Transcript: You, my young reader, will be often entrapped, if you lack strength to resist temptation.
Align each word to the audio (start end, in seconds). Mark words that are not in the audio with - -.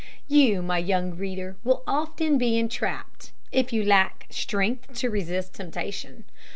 You, 0.27 0.63
my 0.63 0.79
young 0.79 1.15
reader, 1.15 1.57
will 1.63 1.75
be 1.75 1.83
often 1.91 2.41
entrapped, 2.41 3.33
if 3.51 3.71
you 3.71 3.83
lack 3.83 4.25
strength 4.31 4.93
to 4.95 5.11
resist 5.11 5.53
temptation. 5.53 6.23